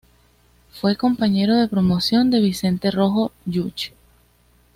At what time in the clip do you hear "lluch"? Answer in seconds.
3.45-3.91